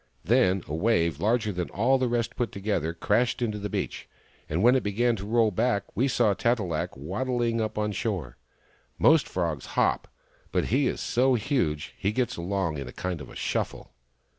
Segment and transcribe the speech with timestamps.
[0.23, 4.09] Then a wave larger than all the rest put together crashed into the beach,
[4.49, 7.91] and when it began to roll back we saw Tat e lak waddling up the
[7.91, 8.35] shore.
[8.97, 10.07] Most frogs hop,
[10.51, 13.93] but he is so huge that he gets along in a kind of shuffle."